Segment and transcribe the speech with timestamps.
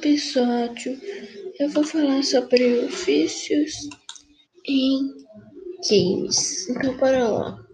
[0.00, 0.98] episódio
[1.58, 3.86] eu vou falar sobre vícios
[4.66, 5.14] em
[5.90, 6.70] games.
[6.70, 7.66] Então, bora lá.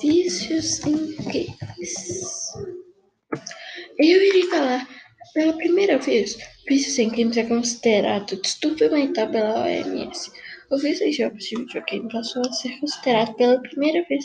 [0.00, 2.54] Vícios em games.
[3.98, 4.88] Eu irei falar
[5.34, 6.38] pela primeira vez.
[6.66, 10.30] Vícios em games é considerado distúrbio mental pela OMS.
[10.70, 14.24] O vício em jogos de videogame passou a ser considerado pela primeira vez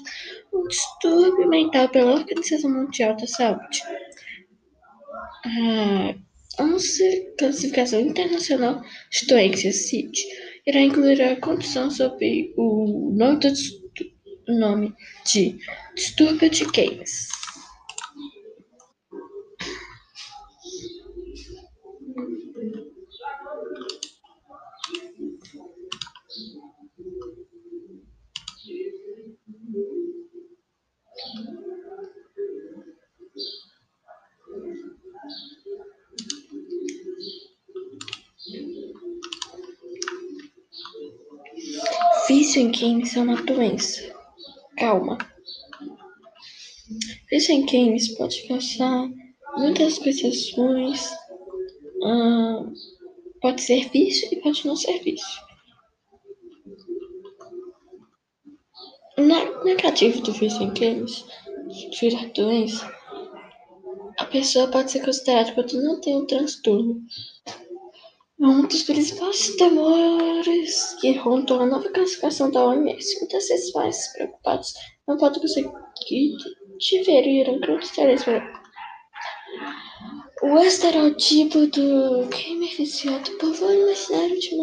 [0.53, 3.81] um distúrbio mental pela Organização Mundial da Saúde.
[5.45, 6.15] A
[7.37, 10.11] classificação internacional de doenças CID
[10.67, 14.93] irá incluir a condição sob o nome, do, nome
[15.25, 15.57] de
[15.95, 17.28] distúrbio de games.
[42.29, 44.03] Vício em games é uma doença.
[44.77, 45.17] Calma.
[47.27, 49.09] Vício em games pode causar
[49.57, 51.09] muitas coisas ruins.
[52.03, 52.71] Ah,
[53.41, 55.41] pode ser vício e pode não ser vício.
[59.17, 61.25] Na negativo do vício em games,
[61.99, 62.95] virar doença,
[64.19, 67.01] a pessoa pode ser considerada quando não tem um transtorno
[68.39, 73.19] um dos principais temores que rondam a nova classificação da OMS.
[73.19, 74.73] Muitas vezes mais preocupados
[75.07, 75.71] não podem conseguir
[76.77, 78.41] diferir um cristianismo.
[80.41, 84.55] O estereotipo do gamer viciado povoa o imaginário de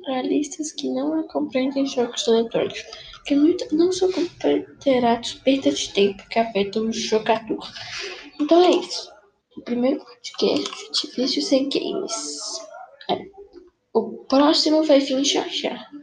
[0.00, 2.84] moralistas que não compreendem jogos eletrônicos,
[3.24, 3.36] que
[3.72, 7.64] não são considerados perda de tempo que afetam o jogador.
[8.40, 9.08] Então é isso.
[9.56, 12.53] O primeiro podcast de vídeos sem games.
[14.34, 15.86] Próximo vai vir já.